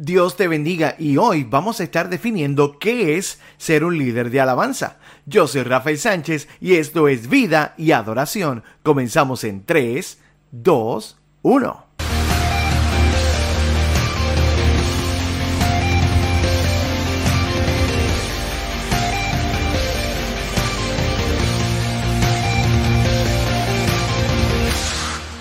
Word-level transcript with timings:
Dios 0.00 0.36
te 0.36 0.46
bendiga 0.46 0.94
y 0.96 1.16
hoy 1.16 1.42
vamos 1.42 1.80
a 1.80 1.82
estar 1.82 2.08
definiendo 2.08 2.78
qué 2.78 3.16
es 3.16 3.40
ser 3.56 3.82
un 3.82 3.98
líder 3.98 4.30
de 4.30 4.40
alabanza. 4.40 4.98
Yo 5.26 5.48
soy 5.48 5.64
Rafael 5.64 5.98
Sánchez 5.98 6.46
y 6.60 6.76
esto 6.76 7.08
es 7.08 7.28
Vida 7.28 7.74
y 7.76 7.90
Adoración. 7.90 8.62
Comenzamos 8.84 9.42
en 9.42 9.64
3, 9.64 10.20
2, 10.52 11.18
1. 11.42 11.87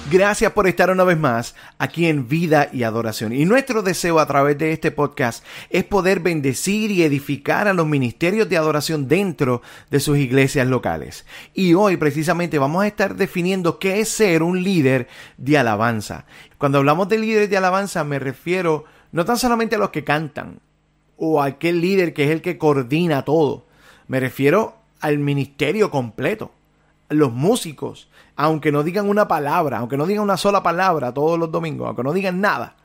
Gracias 0.10 0.54
por 0.54 0.70
estar 0.70 0.90
una 0.90 1.04
vez 1.04 1.18
más 1.18 1.54
aquí 1.78 2.06
en 2.06 2.30
Vida 2.30 2.70
y 2.72 2.84
Adoración. 2.84 3.34
Y 3.34 3.44
nuestro 3.44 3.82
deseo 3.82 4.20
a 4.20 4.26
través 4.26 4.58
de 4.58 4.72
este 4.72 4.90
podcast 4.90 5.44
es 5.70 5.84
poder 5.84 6.22
bendecir 6.22 6.92
y 6.92 7.04
edificar 7.04 7.68
a 7.68 7.74
los 7.74 7.86
ministerios 7.86 8.48
de 8.48 8.56
adoración 8.56 9.10
dentro 9.10 9.62
de 9.92 10.00
sus 10.00 10.18
iglesias 10.18 10.66
locales. 10.66 11.26
Y 11.54 11.74
hoy 11.74 11.98
precisamente 11.98 12.58
vamos 12.58 12.84
a 12.84 12.88
estar 12.88 13.16
definiendo 13.16 13.80
qué 13.80 14.00
es 14.00 14.08
ser 14.08 14.44
un 14.44 14.64
líder 14.64 15.10
de 15.36 15.58
alabanza. 15.58 16.26
Cuando 16.58 16.78
hablamos 16.78 17.10
de 17.10 17.18
líderes 17.18 17.50
de 17.50 17.58
alabanza 17.58 18.06
me 18.06 18.18
refiero 18.18 18.86
no 19.12 19.26
tan 19.26 19.38
solamente 19.38 19.76
a 19.76 19.80
los 19.80 19.90
que 19.90 20.06
cantan 20.06 20.62
o 21.18 21.42
a 21.42 21.48
aquel 21.48 21.82
líder 21.82 22.14
que 22.14 22.24
es 22.24 22.30
el 22.30 22.42
que 22.42 22.58
coordina 22.58 23.26
todo. 23.26 23.66
Me 24.08 24.22
refiero 24.22 24.78
al 25.02 25.20
ministerio 25.20 25.92
completo 25.92 26.54
los 27.10 27.32
músicos, 27.32 28.10
aunque 28.36 28.72
no 28.72 28.84
digan 28.84 29.10
una 29.10 29.28
palabra, 29.28 29.80
aunque 29.80 29.98
no 29.98 30.06
digan 30.06 30.24
una 30.24 30.38
sola 30.38 30.64
palabra 30.64 31.14
todos 31.14 31.40
los 31.40 31.52
domingos, 31.52 31.88
aunque 31.88 32.04
no 32.04 32.14
digan 32.14 32.42
nada, 32.42 32.76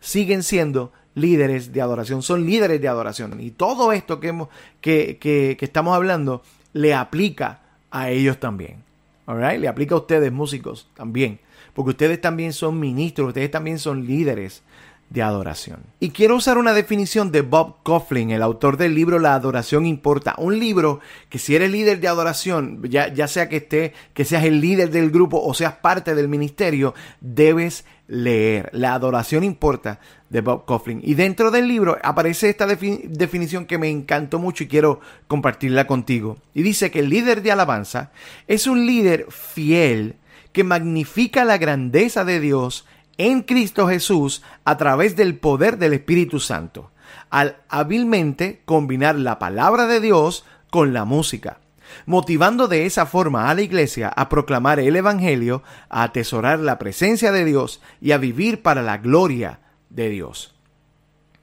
siguen 0.00 0.42
siendo 0.42 0.92
líderes 1.14 1.72
de 1.72 1.80
adoración, 1.80 2.22
son 2.22 2.46
líderes 2.46 2.80
de 2.80 2.88
adoración. 2.88 3.40
Y 3.40 3.50
todo 3.50 3.92
esto 3.92 4.20
que, 4.20 4.28
hemos, 4.28 4.48
que, 4.80 5.18
que, 5.18 5.56
estamos 5.60 5.94
hablando 5.94 6.42
le 6.72 6.94
aplica 6.94 7.60
a 7.90 8.10
ellos 8.10 8.38
también. 8.38 8.84
Le 9.26 9.68
aplica 9.68 9.94
a 9.94 9.98
ustedes, 9.98 10.32
músicos, 10.32 10.88
también. 10.94 11.40
Porque 11.74 11.90
ustedes 11.90 12.20
también 12.20 12.52
son 12.52 12.80
ministros, 12.80 13.28
ustedes 13.28 13.50
también 13.50 13.78
son 13.78 14.06
líderes 14.06 14.62
de 15.10 15.22
adoración. 15.22 15.80
Y 16.00 16.10
quiero 16.10 16.36
usar 16.36 16.58
una 16.58 16.74
definición 16.74 17.32
de 17.32 17.42
Bob 17.42 17.82
Coughlin, 17.82 18.30
el 18.30 18.42
autor 18.42 18.76
del 18.76 18.94
libro 18.94 19.18
La 19.18 19.34
adoración 19.34 19.86
importa. 19.86 20.34
Un 20.38 20.58
libro 20.58 21.00
que 21.28 21.38
si 21.38 21.56
eres 21.56 21.70
líder 21.70 22.00
de 22.00 22.08
adoración, 22.08 22.82
ya, 22.88 23.12
ya 23.12 23.26
sea 23.26 23.48
que 23.48 23.56
esté, 23.56 23.94
que 24.12 24.24
seas 24.24 24.44
el 24.44 24.60
líder 24.60 24.90
del 24.90 25.10
grupo 25.10 25.40
o 25.42 25.54
seas 25.54 25.74
parte 25.74 26.14
del 26.14 26.28
ministerio, 26.28 26.94
debes 27.20 27.84
leer. 28.06 28.68
La 28.72 28.94
adoración 28.94 29.44
importa 29.44 30.00
de 30.28 30.40
Bob 30.42 30.66
Coughlin. 30.66 31.00
Y 31.02 31.14
dentro 31.14 31.50
del 31.50 31.68
libro 31.68 31.96
aparece 32.02 32.50
esta 32.50 32.66
definición 32.66 33.66
que 33.66 33.78
me 33.78 33.88
encantó 33.88 34.38
mucho 34.38 34.64
y 34.64 34.68
quiero 34.68 35.00
compartirla 35.26 35.86
contigo. 35.86 36.38
Y 36.54 36.62
dice 36.62 36.90
que 36.90 37.00
el 37.00 37.08
líder 37.08 37.42
de 37.42 37.52
alabanza 37.52 38.12
es 38.46 38.66
un 38.66 38.86
líder 38.86 39.26
fiel 39.30 40.16
que 40.52 40.64
magnifica 40.64 41.44
la 41.44 41.58
grandeza 41.58 42.24
de 42.24 42.40
Dios 42.40 42.86
en 43.18 43.42
Cristo 43.42 43.88
Jesús 43.88 44.42
a 44.64 44.76
través 44.76 45.16
del 45.16 45.36
poder 45.36 45.76
del 45.76 45.92
Espíritu 45.92 46.40
Santo, 46.40 46.92
al 47.30 47.58
hábilmente 47.68 48.62
combinar 48.64 49.16
la 49.16 49.38
palabra 49.38 49.86
de 49.86 50.00
Dios 50.00 50.44
con 50.70 50.92
la 50.92 51.04
música, 51.04 51.58
motivando 52.06 52.68
de 52.68 52.86
esa 52.86 53.06
forma 53.06 53.50
a 53.50 53.54
la 53.54 53.62
iglesia 53.62 54.08
a 54.08 54.28
proclamar 54.28 54.78
el 54.78 54.96
Evangelio, 54.96 55.62
a 55.88 56.04
atesorar 56.04 56.60
la 56.60 56.78
presencia 56.78 57.32
de 57.32 57.44
Dios 57.44 57.82
y 58.00 58.12
a 58.12 58.18
vivir 58.18 58.62
para 58.62 58.82
la 58.82 58.98
gloria 58.98 59.60
de 59.90 60.08
Dios. 60.08 60.54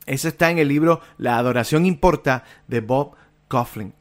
Eso 0.06 0.28
está 0.28 0.52
en 0.52 0.60
el 0.60 0.68
libro 0.68 1.02
La 1.18 1.38
adoración 1.38 1.86
importa 1.86 2.44
de 2.68 2.82
Bob 2.82 3.16
Coughlin. 3.48 3.94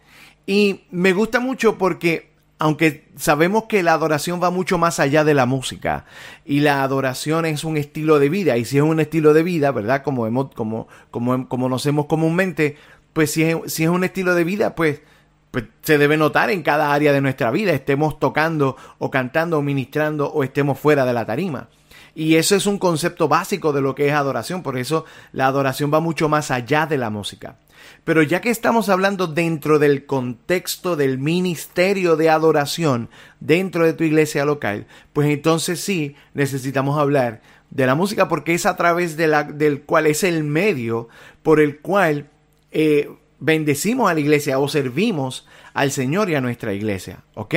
Y 0.46 0.84
me 0.90 1.12
gusta 1.14 1.40
mucho 1.40 1.78
porque 1.78 2.33
aunque 2.58 3.08
sabemos 3.16 3.64
que 3.64 3.82
la 3.82 3.94
adoración 3.94 4.42
va 4.42 4.50
mucho 4.50 4.78
más 4.78 5.00
allá 5.00 5.24
de 5.24 5.34
la 5.34 5.46
música 5.46 6.04
y 6.44 6.60
la 6.60 6.82
adoración 6.82 7.46
es 7.46 7.64
un 7.64 7.76
estilo 7.76 8.18
de 8.18 8.28
vida 8.28 8.56
y 8.56 8.64
si 8.64 8.76
es 8.76 8.82
un 8.82 9.00
estilo 9.00 9.34
de 9.34 9.42
vida, 9.42 9.72
¿verdad? 9.72 10.02
Como 10.02 10.26
hemos, 10.26 10.54
como, 10.54 10.88
como, 11.10 11.48
como 11.48 11.64
conocemos 11.66 12.06
comúnmente, 12.06 12.76
pues 13.12 13.32
si 13.32 13.42
es, 13.42 13.56
si 13.66 13.84
es 13.84 13.90
un 13.90 14.04
estilo 14.04 14.34
de 14.34 14.44
vida, 14.44 14.74
pues, 14.74 15.02
pues 15.50 15.64
se 15.82 15.98
debe 15.98 16.16
notar 16.16 16.50
en 16.50 16.62
cada 16.62 16.92
área 16.92 17.12
de 17.12 17.20
nuestra 17.20 17.50
vida, 17.50 17.72
estemos 17.72 18.18
tocando 18.18 18.76
o 18.98 19.10
cantando 19.10 19.58
o 19.58 19.62
ministrando 19.62 20.28
o 20.32 20.44
estemos 20.44 20.78
fuera 20.78 21.04
de 21.04 21.12
la 21.12 21.26
tarima. 21.26 21.68
Y 22.14 22.36
eso 22.36 22.54
es 22.54 22.66
un 22.66 22.78
concepto 22.78 23.28
básico 23.28 23.72
de 23.72 23.80
lo 23.80 23.94
que 23.94 24.08
es 24.08 24.14
adoración, 24.14 24.62
por 24.62 24.78
eso 24.78 25.04
la 25.32 25.46
adoración 25.46 25.92
va 25.92 26.00
mucho 26.00 26.28
más 26.28 26.50
allá 26.50 26.86
de 26.86 26.98
la 26.98 27.10
música. 27.10 27.56
Pero 28.04 28.22
ya 28.22 28.40
que 28.40 28.50
estamos 28.50 28.88
hablando 28.88 29.26
dentro 29.26 29.78
del 29.78 30.06
contexto 30.06 30.94
del 30.96 31.18
ministerio 31.18 32.16
de 32.16 32.30
adoración 32.30 33.08
dentro 33.40 33.84
de 33.84 33.94
tu 33.94 34.04
iglesia 34.04 34.44
local, 34.44 34.86
pues 35.12 35.28
entonces 35.28 35.80
sí 35.80 36.14
necesitamos 36.34 36.98
hablar 36.98 37.40
de 37.70 37.86
la 37.86 37.94
música 37.94 38.28
porque 38.28 38.54
es 38.54 38.66
a 38.66 38.76
través 38.76 39.16
de 39.16 39.26
la, 39.26 39.42
del 39.44 39.82
cual 39.82 40.06
es 40.06 40.22
el 40.22 40.44
medio 40.44 41.08
por 41.42 41.60
el 41.60 41.80
cual 41.80 42.28
eh, 42.70 43.10
bendecimos 43.40 44.10
a 44.10 44.14
la 44.14 44.20
iglesia 44.20 44.58
o 44.58 44.68
servimos 44.68 45.46
al 45.74 45.90
Señor 45.90 46.30
y 46.30 46.34
a 46.34 46.40
nuestra 46.40 46.72
iglesia, 46.72 47.24
¿ok? 47.34 47.54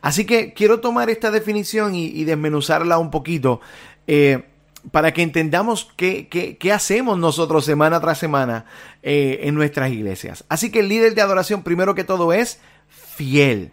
Así 0.00 0.24
que 0.24 0.54
quiero 0.54 0.80
tomar 0.80 1.10
esta 1.10 1.30
definición 1.30 1.94
y, 1.94 2.24
desmenuzarla 2.24 2.98
un 2.98 3.10
poquito. 3.10 3.60
Eh, 4.06 4.44
para 4.90 5.12
que 5.12 5.22
entendamos 5.22 5.92
qué, 5.96 6.28
qué, 6.28 6.72
hacemos 6.72 7.18
nosotros 7.18 7.64
semana 7.64 8.00
tras 8.00 8.18
semana 8.18 8.66
eh, 9.02 9.40
en 9.42 9.54
nuestras 9.54 9.90
iglesias. 9.90 10.44
Así 10.48 10.70
que 10.70 10.80
el 10.80 10.88
líder 10.88 11.14
de 11.14 11.22
adoración, 11.22 11.62
primero 11.62 11.94
que 11.94 12.04
todo, 12.04 12.32
es 12.32 12.60
fiel. 12.88 13.72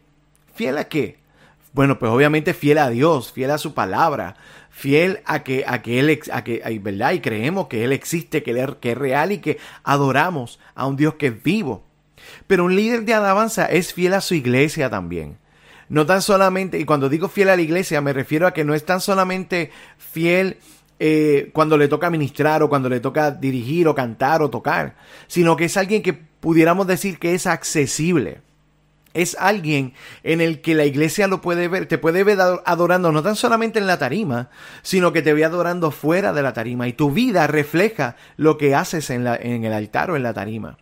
¿Fiel 0.56 0.78
a 0.78 0.86
qué? 0.86 1.18
Bueno, 1.72 2.00
pues 2.00 2.12
obviamente 2.12 2.54
fiel 2.54 2.78
a 2.78 2.90
Dios, 2.90 3.32
fiel 3.32 3.52
a 3.52 3.58
su 3.58 3.74
palabra, 3.74 4.36
fiel 4.70 5.22
a 5.26 5.44
que, 5.44 5.64
a 5.68 5.82
que 5.82 6.00
Él, 6.00 6.20
a 6.32 6.44
que, 6.44 6.80
¿verdad? 6.82 7.14
Y 7.14 7.20
creemos 7.20 7.68
que 7.68 7.84
Él 7.84 7.92
existe, 7.92 8.44
que, 8.44 8.52
él, 8.52 8.78
que 8.80 8.92
es 8.92 8.98
real 8.98 9.32
y 9.32 9.40
que 9.40 9.58
adoramos 9.84 10.60
a 10.76 10.86
un 10.88 10.96
Dios 10.96 11.16
que 11.16 11.28
es 11.28 11.44
vivo. 11.44 11.84
Pero 12.48 12.66
un 12.66 12.76
líder 12.76 13.06
de 13.06 13.14
alabanza 13.14 13.66
es 13.66 13.94
fiel 13.94 14.14
a 14.14 14.22
su 14.22 14.34
iglesia 14.36 14.90
también. 14.90 15.38
No 15.90 16.06
tan 16.06 16.22
solamente, 16.22 16.80
y 16.80 16.86
cuando 16.86 17.10
digo 17.10 17.28
fiel 17.28 17.50
a 17.50 17.56
la 17.56 17.62
iglesia, 17.62 18.02
me 18.02 18.14
refiero 18.14 18.48
a 18.48 18.54
que 18.54 18.64
no 18.64 18.74
es 18.74 18.86
tan 18.86 19.02
solamente 19.02 19.72
fiel 19.98 20.58
eh, 21.00 21.50
cuando 21.54 21.78
le 21.78 21.88
toca 21.88 22.10
ministrar 22.10 22.64
o 22.64 22.70
cuando 22.70 22.88
le 22.88 23.00
toca 23.00 23.32
dirigir 23.32 23.88
o 23.88 23.96
cantar 23.96 24.42
o 24.42 24.50
tocar, 24.50 24.96
sino 25.28 25.56
que 25.58 25.66
es 25.66 25.76
alguien 25.76 26.02
que 26.02 26.14
pudiéramos 26.14 26.88
decir 26.88 27.20
que 27.20 27.34
es 27.34 27.48
accesible. 27.48 28.42
Es 29.14 29.36
alguien 29.40 29.94
en 30.24 30.42
el 30.42 30.62
que 30.62 30.74
la 30.74 30.86
iglesia 30.86 31.28
lo 31.28 31.42
puede 31.42 31.68
ver, 31.68 31.88
te 31.88 31.98
puede 31.98 32.24
ver 32.24 32.40
adorando 32.66 33.12
no 33.12 33.22
tan 33.22 33.36
solamente 33.36 33.80
en 33.80 33.86
la 33.86 34.00
tarima, 34.00 34.50
sino 34.82 35.14
que 35.14 35.22
te 35.22 35.34
ve 35.34 35.46
adorando 35.46 35.92
fuera 35.92 36.34
de 36.34 36.42
la 36.42 36.54
tarima 36.54 36.88
y 36.88 36.94
tu 36.94 37.12
vida 37.12 37.46
refleja 37.48 38.16
lo 38.38 38.58
que 38.58 38.74
haces 38.74 39.10
en, 39.10 39.24
la, 39.24 39.36
en 39.36 39.66
el 39.66 39.74
altar 39.74 40.10
o 40.10 40.16
en 40.16 40.24
la 40.24 40.34
tarima. 40.34 40.78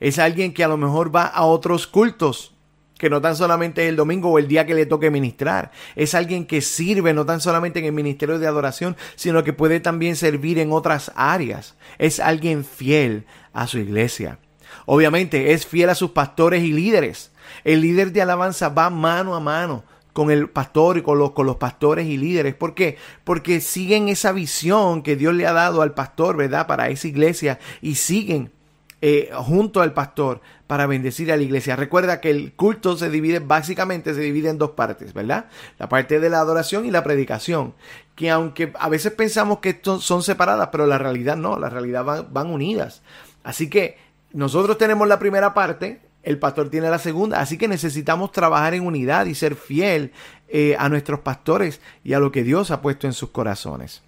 Es 0.00 0.18
alguien 0.18 0.54
que 0.54 0.64
a 0.64 0.68
lo 0.68 0.78
mejor 0.78 1.14
va 1.14 1.26
a 1.26 1.44
otros 1.44 1.86
cultos 1.86 2.54
que 3.00 3.08
no 3.08 3.22
tan 3.22 3.34
solamente 3.34 3.88
el 3.88 3.96
domingo 3.96 4.28
o 4.28 4.38
el 4.38 4.46
día 4.46 4.66
que 4.66 4.74
le 4.74 4.84
toque 4.84 5.10
ministrar. 5.10 5.72
Es 5.96 6.14
alguien 6.14 6.44
que 6.44 6.60
sirve 6.60 7.14
no 7.14 7.24
tan 7.24 7.40
solamente 7.40 7.78
en 7.78 7.86
el 7.86 7.92
ministerio 7.92 8.38
de 8.38 8.46
adoración, 8.46 8.94
sino 9.16 9.42
que 9.42 9.54
puede 9.54 9.80
también 9.80 10.16
servir 10.16 10.58
en 10.58 10.70
otras 10.70 11.10
áreas. 11.16 11.76
Es 11.96 12.20
alguien 12.20 12.62
fiel 12.62 13.24
a 13.54 13.66
su 13.66 13.78
iglesia. 13.78 14.38
Obviamente 14.84 15.52
es 15.52 15.66
fiel 15.66 15.88
a 15.88 15.94
sus 15.94 16.10
pastores 16.10 16.62
y 16.62 16.74
líderes. 16.74 17.32
El 17.64 17.80
líder 17.80 18.12
de 18.12 18.20
alabanza 18.20 18.68
va 18.68 18.90
mano 18.90 19.34
a 19.34 19.40
mano 19.40 19.82
con 20.12 20.30
el 20.30 20.50
pastor 20.50 20.98
y 20.98 21.02
con 21.02 21.18
los, 21.18 21.30
con 21.30 21.46
los 21.46 21.56
pastores 21.56 22.06
y 22.06 22.18
líderes. 22.18 22.54
¿Por 22.54 22.74
qué? 22.74 22.98
Porque 23.24 23.62
siguen 23.62 24.10
esa 24.10 24.32
visión 24.32 25.02
que 25.02 25.16
Dios 25.16 25.32
le 25.32 25.46
ha 25.46 25.54
dado 25.54 25.80
al 25.80 25.94
pastor, 25.94 26.36
¿verdad? 26.36 26.66
Para 26.66 26.90
esa 26.90 27.08
iglesia 27.08 27.58
y 27.80 27.94
siguen 27.94 28.52
eh, 29.02 29.30
junto 29.32 29.80
al 29.80 29.94
pastor 29.94 30.42
para 30.66 30.86
bendecir 30.86 31.32
a 31.32 31.36
la 31.36 31.42
iglesia. 31.42 31.74
Recuerda 31.74 32.20
que 32.20 32.28
el 32.28 32.52
culto 32.52 32.98
se 32.98 33.08
divide, 33.08 33.38
básicamente 33.38 34.12
se 34.12 34.20
divide 34.20 34.50
en 34.50 34.58
dos 34.58 34.72
partes, 34.72 35.14
¿verdad? 35.14 35.46
La 35.78 35.88
parte 35.88 36.20
de 36.20 36.28
la 36.28 36.40
adoración 36.40 36.84
y 36.84 36.90
la 36.90 37.02
predicación. 37.02 37.74
Que 38.14 38.30
aunque 38.30 38.72
a 38.78 38.90
veces 38.90 39.12
pensamos 39.12 39.60
que 39.60 39.80
son 39.82 40.22
separadas, 40.22 40.68
pero 40.70 40.86
la 40.86 40.98
realidad 40.98 41.36
no, 41.36 41.58
la 41.58 41.70
realidad 41.70 42.26
van, 42.30 42.46
unidas. 42.50 43.00
Así 43.42 43.70
que 43.70 43.96
nosotros 44.32 44.76
tenemos 44.76 45.08
la 45.08 45.18
primera 45.18 45.54
parte, 45.54 46.02
el 46.22 46.38
pastor 46.38 46.68
tiene 46.68 46.90
la 46.90 46.98
segunda, 46.98 47.40
así 47.40 47.56
que 47.56 47.68
necesitamos 47.68 48.32
trabajar 48.32 48.74
en 48.74 48.86
unidad 48.86 49.24
y 49.24 49.34
ser 49.34 49.54
fiel 49.54 50.12
eh, 50.48 50.76
a 50.78 50.90
nuestros 50.90 51.20
pastores 51.20 51.80
y 52.04 52.12
a 52.12 52.20
lo 52.20 52.30
que 52.30 52.44
Dios 52.44 52.70
ha 52.70 52.82
puesto 52.82 53.06
en 53.06 53.14
sus 53.14 53.30
corazones. 53.30 54.02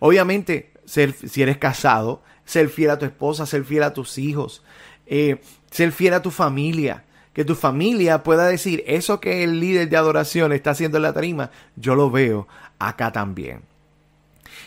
Obviamente, 0.00 0.72
si 0.86 1.42
eres 1.42 1.58
casado, 1.58 2.22
ser 2.44 2.68
fiel 2.68 2.90
a 2.90 2.98
tu 2.98 3.04
esposa, 3.04 3.46
ser 3.46 3.64
fiel 3.64 3.82
a 3.82 3.92
tus 3.92 4.18
hijos, 4.18 4.62
eh, 5.06 5.40
ser 5.70 5.92
fiel 5.92 6.14
a 6.14 6.22
tu 6.22 6.30
familia. 6.30 7.04
Que 7.32 7.46
tu 7.46 7.54
familia 7.54 8.22
pueda 8.22 8.46
decir, 8.46 8.84
eso 8.86 9.18
que 9.18 9.42
el 9.42 9.58
líder 9.58 9.88
de 9.88 9.96
adoración 9.96 10.52
está 10.52 10.72
haciendo 10.72 10.98
en 10.98 11.04
la 11.04 11.14
tarima, 11.14 11.50
yo 11.76 11.94
lo 11.94 12.10
veo 12.10 12.46
acá 12.78 13.10
también. 13.10 13.62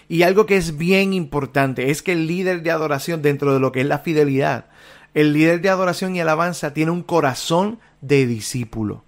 Y 0.10 0.24
algo 0.24 0.48
que 0.48 0.58
es 0.58 0.78
bien 0.78 1.14
importante 1.14 1.92
es 1.92 2.02
que 2.02 2.14
el 2.14 2.26
líder 2.26 2.64
de 2.64 2.72
adoración 2.72 3.22
dentro 3.22 3.54
de 3.54 3.60
lo 3.60 3.72
que 3.72 3.82
es 3.82 3.88
la 3.88 4.00
fidelidad, 4.00 4.66
el 5.14 5.34
líder 5.34 5.62
de 5.62 5.70
adoración 5.70 6.16
y 6.16 6.22
alabanza 6.22 6.74
tiene 6.74 6.92
un 6.92 7.04
corazón 7.04 7.80
de 8.02 8.28
discípulo. 8.28 9.05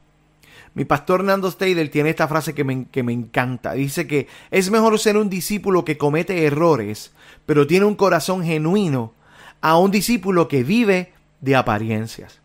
Mi 0.78 0.86
pastor 0.86 1.24
Nando 1.24 1.50
Stader 1.50 1.90
tiene 1.90 2.12
esta 2.12 2.28
frase 2.28 2.54
que 2.54 2.64
me, 2.64 2.86
que 2.86 3.02
me, 3.02 3.12
encanta. 3.12 3.74
Dice 3.74 4.06
que 4.06 4.28
es 4.52 4.70
mejor 4.70 5.00
ser 5.00 5.18
un 5.18 5.28
discípulo 5.28 5.84
que 5.84 5.98
comete 5.98 6.46
errores, 6.46 7.14
pero 7.48 7.66
tiene 7.66 7.88
un 7.88 7.96
corazón 7.96 8.44
genuino, 8.44 9.12
a 9.60 9.80
un 9.80 9.90
discípulo 9.90 10.48
que 10.48 10.64
vive 10.64 11.14
de 11.42 11.56
apariencias. 11.56 12.42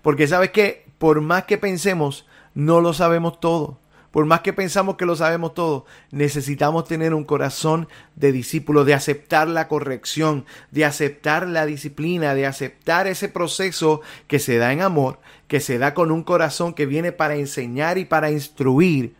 Porque 0.00 0.26
sabes 0.26 0.50
que 0.50 0.86
por 0.96 1.20
más 1.20 1.44
que 1.44 1.58
pensemos, 1.58 2.24
no 2.54 2.80
lo 2.80 2.94
sabemos 2.94 3.38
todo. 3.38 3.76
Por 4.16 4.24
más 4.24 4.40
que 4.40 4.54
pensamos 4.54 4.96
que 4.96 5.04
lo 5.04 5.14
sabemos 5.14 5.52
todo, 5.52 5.84
necesitamos 6.10 6.88
tener 6.88 7.12
un 7.12 7.24
corazón 7.24 7.86
de 8.14 8.32
discípulo, 8.32 8.86
de 8.86 8.94
aceptar 8.94 9.46
la 9.46 9.68
corrección, 9.68 10.46
de 10.70 10.86
aceptar 10.86 11.46
la 11.46 11.66
disciplina, 11.66 12.34
de 12.34 12.46
aceptar 12.46 13.06
ese 13.08 13.28
proceso 13.28 14.00
que 14.26 14.38
se 14.38 14.56
da 14.56 14.72
en 14.72 14.80
amor, 14.80 15.18
que 15.48 15.60
se 15.60 15.76
da 15.76 15.92
con 15.92 16.10
un 16.12 16.22
corazón 16.22 16.72
que 16.72 16.86
viene 16.86 17.12
para 17.12 17.36
enseñar 17.36 17.98
y 17.98 18.06
para 18.06 18.30
instruir 18.30 19.14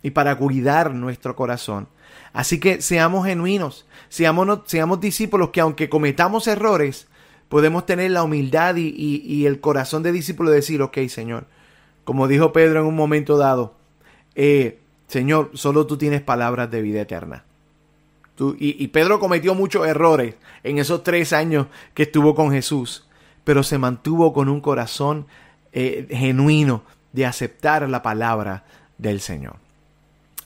y 0.00 0.10
para 0.10 0.36
cuidar 0.36 0.94
nuestro 0.94 1.34
corazón. 1.34 1.88
Así 2.32 2.60
que 2.60 2.80
seamos 2.80 3.26
genuinos, 3.26 3.84
seamos, 4.10 4.60
seamos 4.66 5.00
discípulos 5.00 5.50
que 5.50 5.60
aunque 5.60 5.88
cometamos 5.88 6.46
errores, 6.46 7.08
podemos 7.48 7.84
tener 7.84 8.12
la 8.12 8.22
humildad 8.22 8.76
y, 8.76 8.94
y 8.96 9.46
el 9.46 9.60
corazón 9.60 10.04
de 10.04 10.12
discípulo 10.12 10.50
de 10.50 10.56
decir, 10.58 10.82
ok 10.82 10.98
Señor, 11.08 11.48
como 12.04 12.28
dijo 12.28 12.52
Pedro 12.52 12.82
en 12.82 12.86
un 12.86 12.94
momento 12.94 13.36
dado, 13.36 13.79
eh, 14.42 14.78
Señor, 15.06 15.50
solo 15.52 15.86
tú 15.86 15.98
tienes 15.98 16.22
palabras 16.22 16.70
de 16.70 16.80
vida 16.80 17.02
eterna. 17.02 17.44
y, 18.58 18.88
Pedro 18.88 19.20
cometió 19.20 19.54
muchos 19.54 19.86
errores 19.86 20.34
en 20.64 20.78
esos 20.78 21.02
tres 21.02 21.34
años 21.34 21.66
que 21.92 22.04
estuvo 22.04 22.34
con 22.34 22.50
Jesús, 22.50 23.06
pero 23.44 23.62
se 23.62 23.76
mantuvo 23.76 24.32
con 24.32 24.48
un 24.48 24.62
corazón 24.62 25.26
eh, 25.74 26.06
genuino 26.08 26.84
de 27.12 27.26
aceptar 27.26 27.86
la 27.86 28.02
palabra 28.02 28.64
del 28.96 29.20
Señor. 29.20 29.56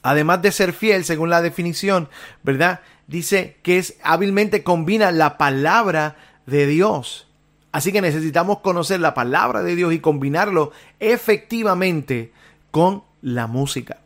Además 0.03 0.43
de 0.43 0.51
ser 0.51 0.73
fiel, 0.73 1.05
según 1.05 1.31
la 1.31 1.41
definición, 1.41 2.09
¿verdad? 2.43 2.81
Dice 3.07 3.59
que 3.63 3.79
es 3.79 3.97
hábilmente 4.03 4.65
combina 4.65 5.13
la 5.13 5.39
palabra 5.39 6.17
de 6.47 6.67
Dios. 6.67 7.29
Así 7.71 7.93
que 7.93 8.01
necesitamos 8.01 8.59
conocer 8.59 8.99
la 8.99 9.15
palabra 9.15 9.63
de 9.63 9.77
Dios 9.77 9.93
y 9.93 10.01
combinarlo 10.01 10.73
efectivamente 10.99 12.33
con 12.73 13.05
la 13.25 13.47
música. 13.47 13.97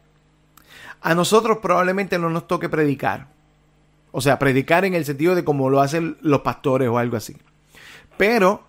A 1.00 1.15
nosotros 1.15 1.59
probablemente 1.61 2.19
no 2.19 2.31
nos 2.31 2.47
toque 2.47 2.69
predicar. 2.69 3.26
O 4.12 4.20
sea, 4.20 4.38
predicar 4.38 4.85
en 4.85 4.94
el 4.94 5.05
sentido 5.05 5.35
de 5.35 5.44
como 5.44 5.69
lo 5.69 5.81
hacen 5.81 6.17
los 6.23 6.41
pastores 6.41 6.88
o 6.88 6.99
algo 6.99 7.17
así. 7.17 7.37
Pero, 8.17 8.65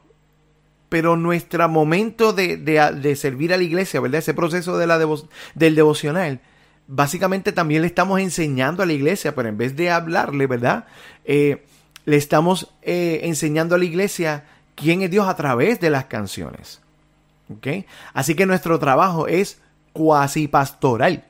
pero 0.90 1.16
nuestro 1.16 1.70
momento 1.70 2.34
de, 2.34 3.16
servir 3.16 3.54
a 3.54 3.58
la 3.58 3.64
iglesia, 3.64 4.02
¿verdad? 4.02 4.20
Ese 4.20 4.34
proceso 4.34 4.78
de 4.78 4.88
la 4.88 5.00
del 5.54 5.76
devocional, 5.76 6.42
básicamente 6.88 7.52
también 7.52 7.84
le 7.84 7.88
estamos 7.88 8.20
enseñando 8.20 8.82
a 8.82 8.88
la 8.88 8.94
iglesia, 8.94 9.36
pero 9.36 9.50
en 9.50 9.58
vez 9.58 9.76
de 9.76 9.92
hablarle, 9.92 10.48
¿verdad? 10.48 10.86
Eh, 11.26 11.64
le 12.06 12.18
estamos 12.18 12.74
eh, 12.82 13.22
enseñando 13.24 13.76
a 13.76 13.78
la 13.78 13.86
iglesia 13.86 14.46
quién 14.74 15.04
es 15.04 15.12
Dios 15.12 15.28
a 15.28 15.36
través 15.36 15.80
de 15.80 15.92
las 15.92 16.06
canciones. 16.06 16.82
¿Ok? 17.52 17.86
Así 18.14 18.36
que 18.36 18.46
nuestro 18.46 18.78
trabajo 18.80 19.28
es 19.28 19.60
cuasi 19.94 20.48
pastoral. 20.48 21.26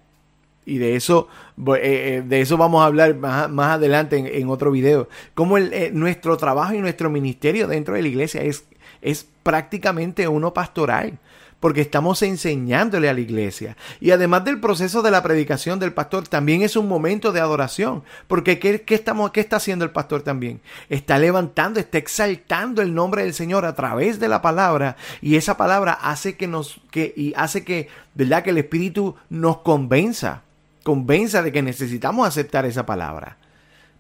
Y 0.66 0.78
de 0.78 0.96
eso, 0.96 1.28
eh, 1.58 1.80
eh, 1.82 2.24
de 2.26 2.42
eso 2.42 2.56
vamos 2.56 2.82
a 2.84 2.86
hablar 2.86 3.16
más, 3.16 3.50
más 3.50 3.72
adelante 3.72 4.40
en, 4.40 4.50
otro 4.50 4.72
video. 4.72 5.10
Como 5.34 5.58
el, 5.58 5.74
eh, 5.74 5.90
nuestro 5.92 6.38
trabajo 6.38 6.74
y 6.74 6.80
nuestro 6.80 7.10
ministerio 7.10 7.68
dentro 7.68 7.96
de 7.96 8.04
la 8.04 8.08
iglesia 8.08 8.42
es, 8.42 8.66
es 9.02 9.28
prácticamente 9.42 10.28
uno 10.28 10.54
pastoral 10.54 11.18
porque 11.60 11.82
estamos 11.82 12.22
enseñándole 12.22 13.10
a 13.10 13.14
la 13.14 13.20
iglesia. 13.20 13.76
Y 14.00 14.12
además 14.12 14.46
del 14.46 14.60
proceso 14.60 15.02
de 15.02 15.12
la 15.12 15.24
predicación 15.24 15.80
del 15.80 15.94
pastor, 15.94 16.28
también 16.28 16.62
es 16.62 16.76
un 16.76 16.88
momento 16.88 17.32
de 17.32 17.40
adoración, 17.40 18.04
porque 18.28 18.60
¿qué, 18.60 18.84
estamos, 18.88 19.32
¿qué 19.32 19.42
está 19.42 19.58
haciendo 19.58 19.86
el 19.86 19.92
pastor 19.92 20.22
también? 20.22 20.62
Está 20.90 21.18
levantando, 21.18 21.80
está 21.80 21.98
exaltando 21.98 22.82
el 22.82 22.94
nombre 22.94 23.24
del 23.24 23.34
Señor 23.34 23.66
a 23.66 23.76
través 23.76 24.20
de 24.20 24.30
la 24.30 24.42
palabra, 24.42 24.96
y 25.22 25.36
esa 25.36 25.58
palabra 25.58 25.94
hace 25.94 26.36
que 26.36 26.48
nos, 26.48 26.80
que, 26.92 27.14
y 27.16 27.34
hace 27.36 27.64
que, 27.64 27.90
¿verdad? 28.14 28.44
Que 28.44 28.52
el 28.52 28.58
Espíritu 28.58 29.16
nos 29.30 29.58
convenza, 29.58 30.44
convenza 30.84 31.42
de 31.44 31.52
que 31.52 31.62
necesitamos 31.62 32.28
aceptar 32.28 32.66
esa 32.66 32.86
palabra. 32.86 33.38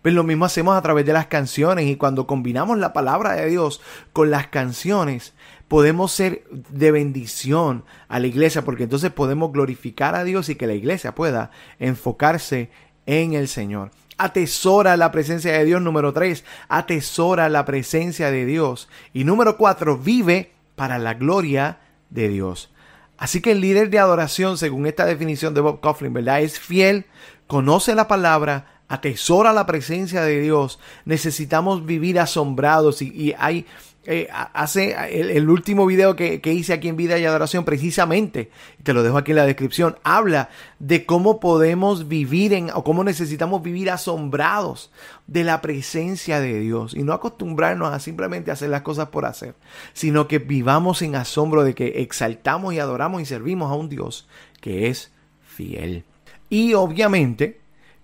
Pues 0.01 0.13
lo 0.13 0.24
mismo 0.24 0.46
hacemos 0.46 0.78
a 0.78 0.81
través 0.81 1.06
de 1.06 1.13
las 1.13 1.28
canciones 1.28 1.86
y 1.88 1.98
cuando 1.98 2.25
combinamos 2.25 2.78
la 2.78 2.94
palabra 2.94 3.34
de 3.34 3.48
Dios 3.48 3.81
con 4.13 4.31
las 4.31 4.48
canciones, 4.48 5.34
podemos 5.68 6.12
ser 6.12 6.44
de 6.50 6.92
bendición 6.92 7.84
a 8.07 8.19
la 8.19 8.28
iglesia, 8.28 8.63
porque 8.63 8.84
entonces 8.84 9.12
podemos 9.12 9.51
glorificar 9.51 10.16
a 10.16 10.24
Dios 10.24 10.50
y 10.50 10.56
que 10.56 10.68
la 10.68 10.74
iglesia 10.74 11.16
pueda 11.16 11.51
enfocarse 11.80 12.69
en 13.06 13.34
el 13.34 13.48
Señor. 13.48 13.92
Atesora 14.18 14.98
la 14.98 15.12
presencia 15.12 15.54
de 15.54 15.66
Dios, 15.66 15.81
número 15.81 16.13
tres, 16.13 16.44
atesora 16.68 17.50
la 17.50 17.66
presencia 17.66 18.31
de 18.31 18.46
Dios. 18.46 18.90
Y 19.13 19.24
número 19.24 19.57
cuatro, 19.57 19.98
vive 19.98 20.51
para 20.75 20.98
la 20.98 21.13
gloria 21.13 21.80
de 22.10 22.30
Dios. 22.30 22.72
Así 23.18 23.42
que 23.42 23.51
el 23.51 23.62
líder 23.62 23.90
de 23.90 24.00
adoración, 24.00 24.57
según 24.57 24.88
esta 24.88 25.06
definición 25.06 25.54
de 25.54 25.62
Bob 25.62 25.81
Coughlin, 25.81 26.13
¿verdad? 26.13 26.42
Es 26.42 26.60
fiel, 26.60 27.06
conoce 27.48 27.96
la 27.96 28.07
palabra, 28.07 28.79
atesora 28.89 29.53
la 29.53 29.65
presencia 29.65 30.21
de 30.24 30.41
Dios. 30.41 30.80
Necesitamos 31.06 31.86
vivir 31.86 32.19
asombrados 32.19 33.01
y, 33.01 33.33
hay 33.38 33.65
eh, 34.06 34.27
hace 34.31 34.95
el, 35.12 35.50
último 35.50 35.86
video 35.86 36.15
que, 36.15 36.41
hice 36.44 36.74
aquí 36.74 36.88
en 36.88 36.95
Vida 36.95 37.19
y 37.19 37.25
Adoración, 37.25 37.63
precisamente, 37.63 38.50
te 38.81 38.94
lo 38.94 39.03
dejo 39.03 39.19
aquí 39.19 39.31
en 39.31 39.38
la 39.38 39.45
descripción, 39.45 39.97
habla 40.03 40.50
de 40.80 41.06
cómo 41.06 41.39
podemos 41.39 42.07
vivir 42.07 42.53
en, 42.53 42.71
o 42.71 42.83
cómo 42.83 43.03
necesitamos 43.03 43.62
vivir 43.62 43.91
asombrados 43.91 44.89
de 45.27 45.44
la 45.44 45.62
presencia 45.62 46.39
de 46.39 46.59
Dios 46.59 46.95
y 46.95 47.03
no 47.03 47.13
acostumbrarnos 47.13 47.94
a 47.94 48.00
simplemente 48.00 48.50
hacer 48.50 48.69
las 48.69 48.81
cosas 48.81 49.09
por 49.09 49.25
hacer, 49.25 49.53
sino 49.94 50.27
que 50.27 50.39
vivamos 50.39 51.03
en 51.03 51.15
asombro 51.15 51.63
de 51.63 51.75
que 51.75 52.01
exaltamos 52.01 52.74
y 52.74 52.80
adoramos 52.80 53.21
y 53.21 53.25
servimos 53.25 53.69
a 53.71 53.75
un 53.75 53.89
Dios 53.89 54.27
que 54.59 54.88
es 54.88 55.12
fiel. 55.44 56.03
Y 56.50 56.74
obviamente, 56.74 57.59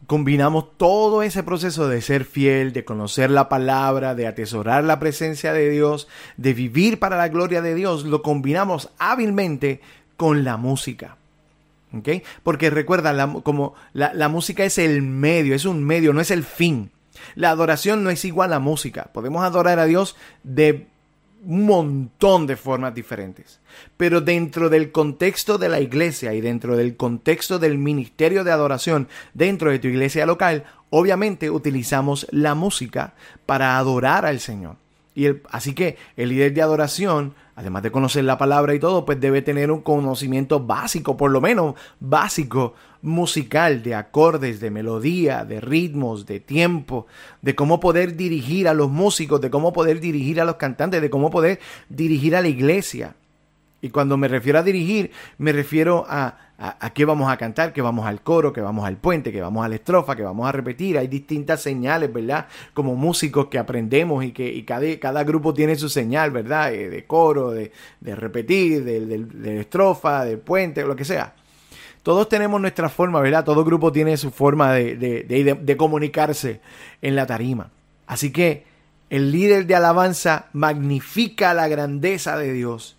combinamos 0.07 0.78
todo 0.78 1.24
ese 1.24 1.44
proceso 1.44 1.88
de 1.88 2.02
ser 2.02 2.25
fiel, 2.25 2.74
de 2.74 2.86
conocer 2.86 3.31
la 3.31 3.50
palabra, 3.50 4.16
de 4.16 4.28
atesorar 4.28 4.84
la 4.84 5.00
presencia 5.00 5.54
de 5.54 5.69
Dios, 5.69 6.07
de 6.38 6.54
vivir 6.54 7.00
para 7.00 7.18
la 7.18 7.28
gloria 7.30 7.62
de 7.62 7.76
Dios, 7.76 8.06
lo 8.06 8.21
combinamos 8.21 8.90
hábilmente 8.97 9.81
con 10.18 10.44
la 10.44 10.57
música. 10.57 11.18
¿Okay? 11.94 12.24
Porque 12.44 12.69
recuerda, 12.69 13.14
la, 13.14 13.31
como 13.44 13.74
la, 13.94 14.14
la 14.14 14.28
música 14.28 14.66
es 14.66 14.78
el 14.78 15.02
medio, 15.02 15.56
es 15.56 15.66
un 15.66 15.83
medio, 15.83 16.12
no 16.12 16.19
es 16.19 16.31
el 16.31 16.44
fin. 16.44 16.92
La 17.35 17.50
adoración 17.50 18.04
no 18.04 18.09
es 18.09 18.26
igual 18.26 18.52
a 18.52 18.59
música. 18.59 19.09
Podemos 19.14 19.44
adorar 19.44 19.80
a 19.80 19.85
Dios 19.85 20.18
de 20.44 20.88
un 21.45 21.66
montón 21.66 22.47
de 22.47 22.56
formas 22.56 22.94
diferentes. 22.94 23.59
Pero 23.97 24.21
dentro 24.21 24.69
del 24.69 24.92
contexto 24.92 25.57
de 25.57 25.69
la 25.69 25.80
iglesia 25.80 26.33
y 26.33 26.42
dentro 26.42 26.75
del 26.75 26.97
contexto 26.97 27.59
del 27.59 27.78
ministerio 27.78 28.44
de 28.44 28.52
adoración 28.52 29.07
dentro 29.33 29.69
de 29.69 29.80
tu 29.80 29.87
iglesia 29.87 30.25
local, 30.25 30.64
obviamente 30.90 31.49
utilizamos 31.49 32.28
la 32.31 32.56
música 32.56 33.14
para 33.45 33.78
adorar 33.78 34.25
al 34.25 34.40
Señor. 34.40 34.78
Y 35.14 35.28
así 35.49 35.73
que 35.73 35.97
el 36.18 36.30
líder 36.30 36.54
de 36.54 36.61
adoración, 36.61 37.35
además 37.56 37.83
de 37.83 37.92
conocer 37.92 38.24
la 38.26 38.38
palabra 38.38 38.76
y 38.76 38.80
todo, 38.80 39.06
pues 39.06 39.19
debe 39.19 39.42
tener 39.42 39.71
un 39.71 39.81
conocimiento 39.81 40.59
básico, 40.59 41.18
por 41.18 41.31
lo 41.31 41.42
menos 41.42 41.76
básico, 42.00 42.74
musical, 43.02 43.81
de 43.83 43.95
acordes, 43.95 44.59
de 44.59 44.71
melodía, 44.71 45.45
de 45.45 45.62
ritmos, 45.62 46.26
de 46.26 46.40
tiempo, 46.40 47.07
de 47.42 47.56
cómo 47.56 47.80
poder 47.80 48.16
dirigir 48.16 48.68
a 48.68 48.74
los 48.74 48.90
músicos, 48.90 49.40
de 49.42 49.50
cómo 49.50 49.74
poder 49.74 50.00
dirigir 50.00 50.42
a 50.42 50.45
los 50.45 50.56
cantantes, 50.56 51.02
de 51.02 51.09
cómo 51.09 51.30
poder 51.30 51.59
dirigir 51.90 52.35
a 52.35 52.42
la 52.42 52.47
iglesia. 52.47 53.16
Y 53.81 53.89
cuando 53.89 54.17
me 54.17 54.27
refiero 54.27 54.59
a 54.59 54.63
dirigir, 54.63 55.11
me 55.37 55.51
refiero 55.51 56.05
a, 56.07 56.37
a, 56.57 56.94
qué 56.94 57.05
vamos 57.05 57.31
a 57.31 57.37
cantar, 57.37 57.73
que 57.73 57.81
vamos 57.81 58.05
al 58.05 58.21
coro, 58.21 58.53
que 58.53 58.61
vamos 58.61 58.85
al 58.85 58.97
puente, 58.97 59.31
que 59.31 59.41
vamos 59.41 59.65
a 59.65 59.69
la 59.69 59.75
estrofa, 59.75 60.15
que 60.15 60.23
vamos 60.23 60.47
a 60.47 60.51
repetir. 60.51 60.97
Hay 60.97 61.07
distintas 61.07 61.61
señales, 61.61 62.11
¿verdad? 62.11 62.47
Como 62.73 62.95
músicos 62.95 63.47
que 63.47 63.59
aprendemos 63.59 64.23
y 64.23 64.31
que 64.31 64.51
y 64.51 64.63
cada, 64.63 64.85
cada 64.99 65.23
grupo 65.23 65.53
tiene 65.53 65.75
su 65.75 65.89
señal, 65.89 66.31
¿verdad? 66.31 66.73
Eh, 66.73 66.89
de 66.89 67.05
coro, 67.05 67.51
de, 67.51 67.71
de 67.99 68.15
repetir, 68.15 68.83
de, 68.83 69.05
de, 69.05 69.59
estrofa, 69.59 70.23
de 70.23 70.37
puente, 70.37 70.83
lo 70.83 70.95
que 70.95 71.05
sea. 71.05 71.35
Todos 72.01 72.29
tenemos 72.29 72.61
nuestra 72.61 72.87
forma, 72.87 73.19
¿verdad? 73.19 73.44
Todo 73.44 73.65
grupo 73.65 73.91
tiene 73.91 74.15
su 74.15 74.31
forma 74.31 74.73
de, 74.73 74.95
de 74.95 75.77
comunicarse 75.77 76.61
en 77.01 77.15
la 77.15 77.25
tarima. 77.25 77.71
Así 78.07 78.31
que 78.31 78.63
el 79.09 79.31
líder 79.31 79.65
de 79.65 79.75
alabanza 79.75 80.47
magnifica 80.53 81.53
la 81.53 81.67
grandeza 81.67 82.37
de 82.37 82.53
Dios 82.53 82.95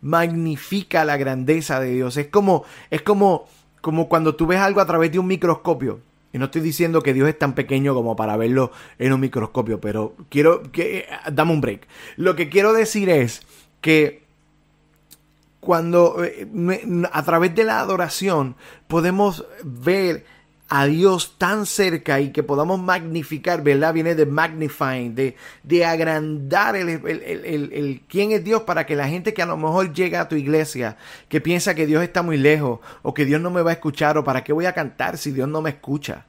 magnifica 0.00 1.04
la 1.04 1.16
grandeza 1.16 1.80
de 1.80 1.90
Dios. 1.92 2.16
Es 2.16 2.28
como, 2.28 2.64
es 2.90 3.02
como, 3.02 3.46
como 3.80 4.08
cuando 4.08 4.34
tú 4.34 4.46
ves 4.46 4.60
algo 4.60 4.80
a 4.80 4.86
través 4.86 5.12
de 5.12 5.18
un 5.18 5.26
microscopio. 5.26 6.00
Y 6.32 6.38
no 6.38 6.44
estoy 6.46 6.60
diciendo 6.60 7.02
que 7.02 7.12
Dios 7.12 7.28
es 7.28 7.38
tan 7.38 7.54
pequeño 7.54 7.92
como 7.94 8.14
para 8.14 8.36
verlo 8.36 8.70
en 8.98 9.12
un 9.12 9.20
microscopio, 9.20 9.80
pero 9.80 10.14
quiero 10.28 10.62
que 10.70 11.06
dame 11.32 11.52
un 11.52 11.60
break. 11.60 11.88
Lo 12.16 12.36
que 12.36 12.48
quiero 12.48 12.72
decir 12.72 13.08
es 13.08 13.42
que 13.80 14.22
cuando 15.58 16.24
eh, 16.24 16.48
a 17.12 17.22
través 17.24 17.54
de 17.54 17.64
la 17.64 17.80
adoración 17.80 18.56
podemos 18.86 19.44
ver 19.64 20.24
a 20.72 20.86
Dios 20.86 21.34
tan 21.36 21.66
cerca 21.66 22.20
y 22.20 22.30
que 22.30 22.44
podamos 22.44 22.80
magnificar, 22.80 23.60
¿verdad? 23.60 23.92
Viene 23.92 24.14
de 24.14 24.24
magnifying, 24.24 25.16
de, 25.16 25.36
de 25.64 25.84
agrandar 25.84 26.76
el, 26.76 26.88
el, 26.88 27.72
el, 27.72 28.02
quién 28.08 28.30
es 28.30 28.44
Dios 28.44 28.62
para 28.62 28.86
que 28.86 28.94
la 28.94 29.08
gente 29.08 29.34
que 29.34 29.42
a 29.42 29.46
lo 29.46 29.56
mejor 29.56 29.92
llega 29.92 30.20
a 30.20 30.28
tu 30.28 30.36
iglesia, 30.36 30.96
que 31.28 31.40
piensa 31.40 31.74
que 31.74 31.86
Dios 31.86 32.04
está 32.04 32.22
muy 32.22 32.36
lejos 32.36 32.78
o 33.02 33.12
que 33.12 33.24
Dios 33.24 33.40
no 33.40 33.50
me 33.50 33.62
va 33.62 33.70
a 33.70 33.74
escuchar 33.74 34.16
o 34.16 34.22
para 34.22 34.44
qué 34.44 34.52
voy 34.52 34.66
a 34.66 34.72
cantar 34.72 35.18
si 35.18 35.32
Dios 35.32 35.48
no 35.48 35.60
me 35.60 35.70
escucha. 35.70 36.26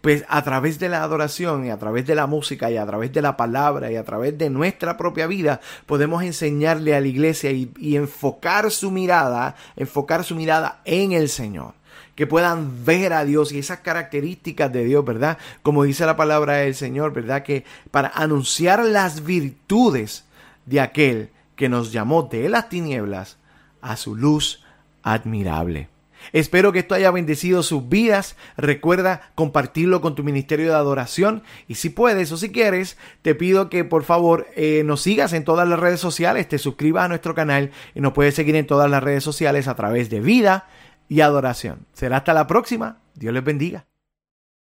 Pues 0.00 0.24
a 0.28 0.42
través 0.42 0.80
de 0.80 0.88
la 0.88 1.04
adoración 1.04 1.66
y 1.66 1.70
a 1.70 1.78
través 1.78 2.04
de 2.06 2.16
la 2.16 2.26
música 2.26 2.72
y 2.72 2.76
a 2.76 2.84
través 2.84 3.12
de 3.12 3.22
la 3.22 3.36
palabra 3.36 3.92
y 3.92 3.96
a 3.96 4.04
través 4.04 4.36
de 4.36 4.50
nuestra 4.50 4.96
propia 4.96 5.28
vida 5.28 5.60
podemos 5.86 6.24
enseñarle 6.24 6.96
a 6.96 7.00
la 7.00 7.06
iglesia 7.06 7.52
y, 7.52 7.70
y 7.78 7.94
enfocar 7.94 8.72
su 8.72 8.90
mirada, 8.90 9.54
enfocar 9.76 10.24
su 10.24 10.34
mirada 10.34 10.80
en 10.84 11.12
el 11.12 11.28
Señor 11.28 11.79
que 12.20 12.26
puedan 12.26 12.84
ver 12.84 13.14
a 13.14 13.24
Dios 13.24 13.50
y 13.50 13.60
esas 13.60 13.78
características 13.78 14.70
de 14.70 14.84
Dios, 14.84 15.02
¿verdad? 15.06 15.38
Como 15.62 15.84
dice 15.84 16.04
la 16.04 16.18
palabra 16.18 16.56
del 16.56 16.74
Señor, 16.74 17.14
¿verdad? 17.14 17.42
Que 17.42 17.64
para 17.90 18.08
anunciar 18.08 18.84
las 18.84 19.24
virtudes 19.24 20.26
de 20.66 20.80
aquel 20.80 21.30
que 21.56 21.70
nos 21.70 21.92
llamó 21.92 22.24
de 22.24 22.50
las 22.50 22.68
tinieblas 22.68 23.38
a 23.80 23.96
su 23.96 24.16
luz 24.16 24.62
admirable. 25.02 25.88
Espero 26.34 26.72
que 26.72 26.80
esto 26.80 26.94
haya 26.94 27.10
bendecido 27.10 27.62
sus 27.62 27.88
vidas. 27.88 28.36
Recuerda 28.58 29.30
compartirlo 29.34 30.02
con 30.02 30.14
tu 30.14 30.22
ministerio 30.22 30.68
de 30.68 30.74
adoración. 30.74 31.42
Y 31.68 31.76
si 31.76 31.88
puedes 31.88 32.30
o 32.32 32.36
si 32.36 32.52
quieres, 32.52 32.98
te 33.22 33.34
pido 33.34 33.70
que 33.70 33.82
por 33.84 34.04
favor 34.04 34.46
eh, 34.56 34.82
nos 34.84 35.00
sigas 35.00 35.32
en 35.32 35.44
todas 35.46 35.66
las 35.66 35.80
redes 35.80 36.00
sociales, 36.00 36.46
te 36.50 36.58
suscribas 36.58 37.06
a 37.06 37.08
nuestro 37.08 37.34
canal 37.34 37.70
y 37.94 38.02
nos 38.02 38.12
puedes 38.12 38.34
seguir 38.34 38.56
en 38.56 38.66
todas 38.66 38.90
las 38.90 39.02
redes 39.02 39.24
sociales 39.24 39.68
a 39.68 39.74
través 39.74 40.10
de 40.10 40.20
vida 40.20 40.66
y 41.10 41.20
adoración. 41.20 41.86
Será 41.92 42.18
hasta 42.18 42.32
la 42.32 42.46
próxima. 42.46 43.00
Dios 43.14 43.34
les 43.34 43.44
bendiga. 43.44 43.84